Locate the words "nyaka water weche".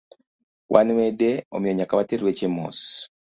1.75-2.47